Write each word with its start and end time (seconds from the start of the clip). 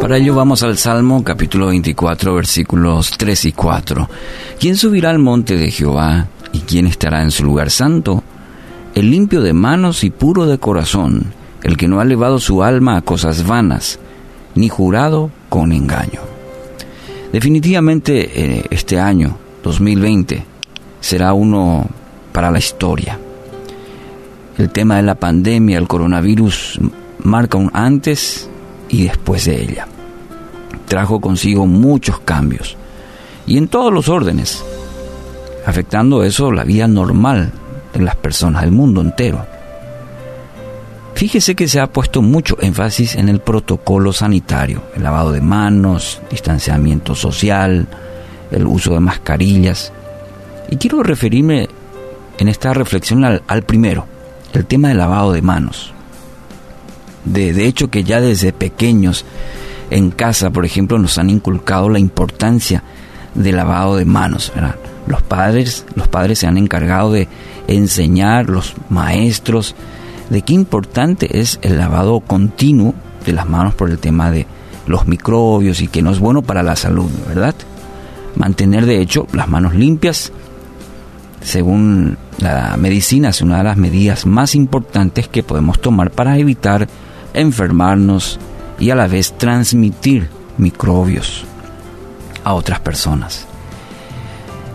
Para 0.00 0.16
ello 0.16 0.34
vamos 0.34 0.62
al 0.62 0.78
Salmo 0.78 1.22
capítulo 1.22 1.66
24 1.66 2.34
versículos 2.34 3.10
3 3.18 3.44
y 3.44 3.52
4. 3.52 4.08
¿Quién 4.58 4.78
subirá 4.78 5.10
al 5.10 5.18
monte 5.18 5.58
de 5.58 5.70
Jehová 5.70 6.26
y 6.52 6.60
quién 6.60 6.86
estará 6.86 7.22
en 7.22 7.30
su 7.30 7.44
lugar 7.44 7.70
santo? 7.70 8.24
El 8.94 9.10
limpio 9.10 9.42
de 9.42 9.52
manos 9.52 10.02
y 10.02 10.08
puro 10.08 10.46
de 10.46 10.56
corazón, 10.56 11.34
el 11.62 11.76
que 11.76 11.86
no 11.86 12.00
ha 12.00 12.04
elevado 12.04 12.40
su 12.40 12.62
alma 12.62 12.96
a 12.96 13.02
cosas 13.02 13.46
vanas, 13.46 13.98
ni 14.54 14.70
jurado 14.70 15.30
con 15.50 15.70
engaño. 15.70 16.22
Definitivamente 17.30 18.30
eh, 18.34 18.64
este 18.70 18.98
año, 18.98 19.36
2020, 19.62 20.42
será 20.98 21.34
uno 21.34 21.86
para 22.32 22.50
la 22.50 22.58
historia. 22.58 23.18
El 24.56 24.70
tema 24.70 24.96
de 24.96 25.02
la 25.02 25.16
pandemia, 25.16 25.76
el 25.76 25.86
coronavirus, 25.86 26.80
marca 27.22 27.58
un 27.58 27.70
antes 27.74 28.49
y 28.90 29.04
después 29.04 29.44
de 29.46 29.62
ella. 29.62 29.86
Trajo 30.86 31.20
consigo 31.20 31.66
muchos 31.66 32.20
cambios, 32.20 32.76
y 33.46 33.56
en 33.56 33.68
todos 33.68 33.92
los 33.92 34.08
órdenes, 34.08 34.64
afectando 35.66 36.24
eso 36.24 36.52
la 36.52 36.64
vida 36.64 36.88
normal 36.88 37.52
de 37.92 38.00
las 38.00 38.16
personas, 38.16 38.62
del 38.62 38.72
mundo 38.72 39.00
entero. 39.00 39.46
Fíjese 41.14 41.54
que 41.54 41.68
se 41.68 41.80
ha 41.80 41.92
puesto 41.92 42.22
mucho 42.22 42.56
énfasis 42.60 43.14
en 43.16 43.28
el 43.28 43.40
protocolo 43.40 44.12
sanitario, 44.12 44.82
el 44.96 45.02
lavado 45.02 45.32
de 45.32 45.40
manos, 45.40 46.20
distanciamiento 46.30 47.14
social, 47.14 47.86
el 48.50 48.66
uso 48.66 48.94
de 48.94 49.00
mascarillas. 49.00 49.92
Y 50.70 50.76
quiero 50.76 51.02
referirme 51.02 51.68
en 52.38 52.48
esta 52.48 52.72
reflexión 52.72 53.24
al, 53.24 53.42
al 53.48 53.62
primero, 53.62 54.06
el 54.54 54.64
tema 54.64 54.88
del 54.88 54.98
lavado 54.98 55.32
de 55.32 55.42
manos. 55.42 55.92
De, 57.24 57.66
hecho 57.66 57.90
que 57.90 58.04
ya 58.04 58.20
desde 58.20 58.52
pequeños 58.52 59.24
en 59.90 60.10
casa, 60.10 60.50
por 60.50 60.64
ejemplo, 60.64 60.98
nos 60.98 61.18
han 61.18 61.30
inculcado 61.30 61.88
la 61.88 61.98
importancia 61.98 62.82
del 63.34 63.56
lavado 63.56 63.96
de 63.96 64.04
manos. 64.04 64.52
Los 65.06 65.22
padres, 65.22 65.84
los 65.94 66.08
padres 66.08 66.38
se 66.38 66.46
han 66.46 66.56
encargado 66.56 67.12
de 67.12 67.28
enseñar, 67.66 68.48
los 68.48 68.74
maestros, 68.88 69.74
de 70.30 70.42
qué 70.42 70.52
importante 70.52 71.40
es 71.40 71.58
el 71.62 71.78
lavado 71.78 72.20
continuo 72.20 72.94
de 73.26 73.32
las 73.32 73.48
manos 73.48 73.74
por 73.74 73.90
el 73.90 73.98
tema 73.98 74.30
de 74.30 74.46
los 74.86 75.06
microbios 75.06 75.80
y 75.80 75.88
que 75.88 76.02
no 76.02 76.10
es 76.10 76.18
bueno 76.18 76.42
para 76.42 76.62
la 76.62 76.76
salud, 76.76 77.10
¿verdad? 77.28 77.54
Mantener 78.36 78.86
de 78.86 79.00
hecho 79.00 79.26
las 79.32 79.48
manos 79.48 79.74
limpias, 79.74 80.32
según 81.42 82.16
la 82.38 82.76
medicina, 82.76 83.30
es 83.30 83.42
una 83.42 83.58
de 83.58 83.64
las 83.64 83.76
medidas 83.76 84.26
más 84.26 84.54
importantes 84.54 85.28
que 85.28 85.42
podemos 85.42 85.80
tomar 85.80 86.10
para 86.10 86.38
evitar 86.38 86.88
enfermarnos 87.34 88.38
y 88.78 88.90
a 88.90 88.94
la 88.94 89.06
vez 89.06 89.32
transmitir 89.36 90.28
microbios 90.56 91.44
a 92.44 92.54
otras 92.54 92.80
personas. 92.80 93.46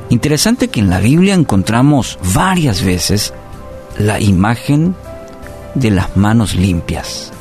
Interesante 0.10 0.68
que 0.68 0.80
en 0.80 0.90
la 0.90 1.00
Biblia 1.00 1.34
encontramos 1.34 2.20
varias 2.34 2.84
veces 2.84 3.34
la 3.98 4.20
imagen 4.20 4.96
de 5.74 5.92
las 5.92 6.16
manos 6.16 6.56
limpias. 6.56 7.32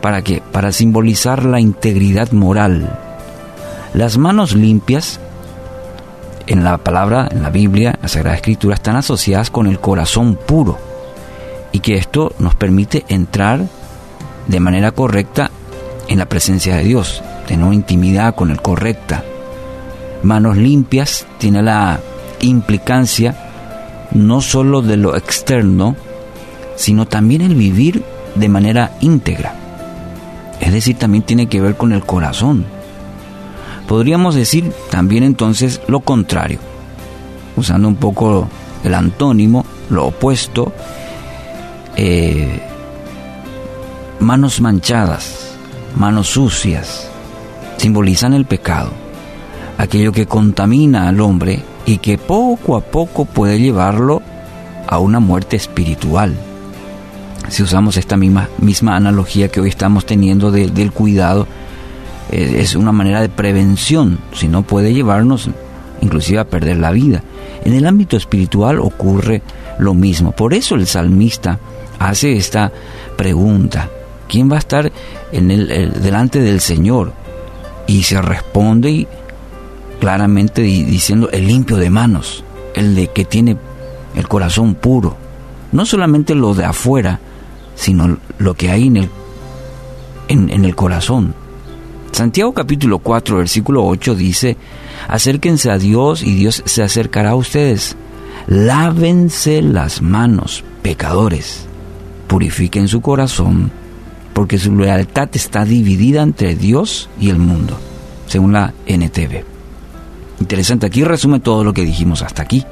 ¿Para 0.00 0.22
qué? 0.22 0.42
Para 0.52 0.70
simbolizar 0.70 1.44
la 1.44 1.60
integridad 1.60 2.30
moral. 2.32 2.98
Las 3.92 4.18
manos 4.18 4.54
limpias 4.54 5.18
en 6.46 6.62
la 6.62 6.78
palabra, 6.78 7.28
en 7.30 7.42
la 7.42 7.50
Biblia, 7.50 7.92
en 7.96 8.02
la 8.02 8.08
Sagrada 8.08 8.36
Escritura, 8.36 8.74
están 8.74 8.96
asociadas 8.96 9.50
con 9.50 9.66
el 9.66 9.80
corazón 9.80 10.36
puro 10.36 10.78
y 11.72 11.80
que 11.80 11.96
esto 11.96 12.34
nos 12.38 12.54
permite 12.54 13.04
entrar 13.08 13.64
de 14.46 14.60
manera 14.60 14.92
correcta 14.92 15.50
en 16.08 16.18
la 16.18 16.26
presencia 16.26 16.76
de 16.76 16.84
Dios, 16.84 17.22
tener 17.46 17.64
una 17.64 17.74
intimidad 17.74 18.34
con 18.34 18.50
el 18.50 18.60
correcta. 18.60 19.24
Manos 20.22 20.56
limpias 20.56 21.26
tiene 21.38 21.62
la 21.62 22.00
implicancia 22.40 23.36
no 24.12 24.40
solo 24.40 24.82
de 24.82 24.96
lo 24.96 25.16
externo, 25.16 25.96
sino 26.76 27.06
también 27.06 27.42
el 27.42 27.54
vivir 27.54 28.02
de 28.34 28.48
manera 28.48 28.92
íntegra. 29.00 29.54
Es 30.60 30.72
decir, 30.72 30.96
también 30.96 31.24
tiene 31.24 31.46
que 31.46 31.60
ver 31.60 31.76
con 31.76 31.92
el 31.92 32.04
corazón. 32.04 32.64
Podríamos 33.88 34.34
decir 34.34 34.72
también 34.90 35.24
entonces 35.24 35.80
lo 35.88 36.00
contrario, 36.00 36.58
usando 37.56 37.88
un 37.88 37.96
poco 37.96 38.48
el 38.82 38.94
antónimo, 38.94 39.66
lo 39.90 40.06
opuesto, 40.06 40.72
eh, 41.96 42.62
manos 44.24 44.60
manchadas, 44.60 45.54
manos 45.96 46.28
sucias, 46.28 47.08
simbolizan 47.76 48.32
el 48.32 48.46
pecado, 48.46 48.90
aquello 49.76 50.12
que 50.12 50.26
contamina 50.26 51.08
al 51.08 51.20
hombre 51.20 51.62
y 51.84 51.98
que 51.98 52.16
poco 52.16 52.76
a 52.76 52.80
poco 52.80 53.26
puede 53.26 53.60
llevarlo 53.60 54.22
a 54.88 54.98
una 54.98 55.20
muerte 55.20 55.56
espiritual. 55.56 56.34
Si 57.48 57.62
usamos 57.62 57.98
esta 57.98 58.16
misma, 58.16 58.48
misma 58.58 58.96
analogía 58.96 59.48
que 59.48 59.60
hoy 59.60 59.68
estamos 59.68 60.06
teniendo 60.06 60.50
del 60.50 60.92
cuidado, 60.92 61.46
es 62.30 62.74
una 62.74 62.92
manera 62.92 63.20
de 63.20 63.28
prevención, 63.28 64.18
si 64.32 64.48
no 64.48 64.62
puede 64.62 64.94
llevarnos 64.94 65.50
inclusive 66.00 66.38
a 66.38 66.48
perder 66.48 66.78
la 66.78 66.90
vida. 66.90 67.22
En 67.64 67.74
el 67.74 67.86
ámbito 67.86 68.16
espiritual 68.16 68.80
ocurre 68.80 69.42
lo 69.78 69.92
mismo. 69.92 70.32
Por 70.32 70.54
eso 70.54 70.74
el 70.74 70.86
salmista 70.86 71.58
hace 71.98 72.36
esta 72.36 72.72
pregunta. 73.16 73.90
¿Quién 74.28 74.50
va 74.50 74.56
a 74.56 74.60
estar 74.60 74.92
en 75.32 75.50
el, 75.50 76.02
delante 76.02 76.40
del 76.40 76.60
Señor? 76.60 77.12
Y 77.86 78.04
se 78.04 78.20
responde 78.20 79.06
claramente 80.00 80.62
diciendo 80.62 81.28
el 81.30 81.46
limpio 81.46 81.76
de 81.76 81.90
manos, 81.90 82.44
el 82.74 82.94
de 82.94 83.08
que 83.08 83.24
tiene 83.24 83.56
el 84.16 84.28
corazón 84.28 84.74
puro. 84.74 85.16
No 85.72 85.86
solamente 85.86 86.34
lo 86.34 86.54
de 86.54 86.64
afuera, 86.64 87.20
sino 87.74 88.18
lo 88.38 88.54
que 88.54 88.70
hay 88.70 88.86
en 88.86 88.96
el, 88.96 89.10
en, 90.28 90.50
en 90.50 90.64
el 90.64 90.74
corazón. 90.74 91.34
Santiago 92.12 92.54
capítulo 92.54 93.00
4, 93.00 93.38
versículo 93.38 93.84
8 93.84 94.14
dice, 94.14 94.56
acérquense 95.08 95.70
a 95.70 95.78
Dios 95.78 96.22
y 96.22 96.34
Dios 96.34 96.62
se 96.64 96.82
acercará 96.82 97.30
a 97.30 97.36
ustedes. 97.36 97.96
Lávense 98.46 99.62
las 99.62 100.00
manos, 100.00 100.64
pecadores. 100.82 101.66
Purifiquen 102.28 102.88
su 102.88 103.00
corazón 103.00 103.72
porque 104.34 104.58
su 104.58 104.76
lealtad 104.76 105.30
está 105.32 105.64
dividida 105.64 106.22
entre 106.22 106.54
Dios 106.56 107.08
y 107.18 107.30
el 107.30 107.38
mundo, 107.38 107.78
según 108.26 108.52
la 108.52 108.74
NTV. 108.86 109.44
Interesante, 110.40 110.86
aquí 110.86 111.04
resume 111.04 111.40
todo 111.40 111.64
lo 111.64 111.72
que 111.72 111.84
dijimos 111.84 112.20
hasta 112.20 112.42
aquí. 112.42 112.64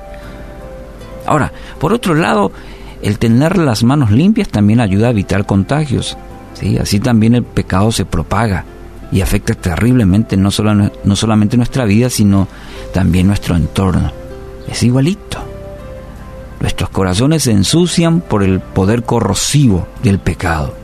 Ahora, 1.24 1.52
por 1.78 1.92
otro 1.92 2.14
lado, 2.14 2.52
el 3.00 3.18
tener 3.18 3.56
las 3.56 3.84
manos 3.84 4.10
limpias 4.10 4.48
también 4.48 4.80
ayuda 4.80 5.06
a 5.06 5.10
evitar 5.10 5.46
contagios. 5.46 6.18
¿sí? 6.54 6.76
Así 6.78 6.98
también 6.98 7.36
el 7.36 7.44
pecado 7.44 7.92
se 7.92 8.04
propaga 8.04 8.64
y 9.12 9.20
afecta 9.20 9.54
terriblemente 9.54 10.36
no, 10.36 10.50
solo, 10.50 10.90
no 11.04 11.16
solamente 11.16 11.56
nuestra 11.56 11.84
vida, 11.84 12.10
sino 12.10 12.48
también 12.92 13.28
nuestro 13.28 13.54
entorno. 13.54 14.10
Es 14.68 14.82
igualito. 14.82 15.38
Nuestros 16.60 16.90
corazones 16.90 17.44
se 17.44 17.52
ensucian 17.52 18.20
por 18.20 18.42
el 18.42 18.60
poder 18.60 19.04
corrosivo 19.04 19.86
del 20.02 20.18
pecado. 20.18 20.81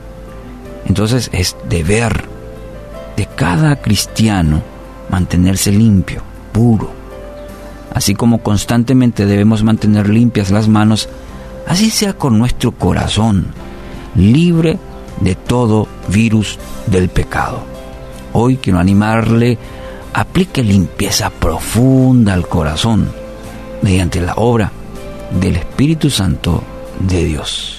Entonces 0.85 1.29
es 1.33 1.55
deber 1.67 2.25
de 3.15 3.25
cada 3.25 3.75
cristiano 3.81 4.61
mantenerse 5.09 5.71
limpio, 5.71 6.21
puro. 6.51 6.91
Así 7.93 8.15
como 8.15 8.39
constantemente 8.39 9.25
debemos 9.25 9.63
mantener 9.63 10.09
limpias 10.09 10.51
las 10.51 10.67
manos, 10.67 11.09
así 11.67 11.89
sea 11.89 12.13
con 12.13 12.37
nuestro 12.37 12.71
corazón, 12.71 13.47
libre 14.15 14.77
de 15.19 15.35
todo 15.35 15.87
virus 16.07 16.59
del 16.87 17.09
pecado. 17.09 17.63
Hoy 18.33 18.57
quiero 18.57 18.79
animarle, 18.79 19.57
aplique 20.13 20.63
limpieza 20.63 21.29
profunda 21.29 22.33
al 22.33 22.47
corazón 22.47 23.09
mediante 23.81 24.21
la 24.21 24.35
obra 24.35 24.71
del 25.39 25.57
Espíritu 25.57 26.09
Santo 26.09 26.63
de 26.99 27.23
Dios. 27.23 27.78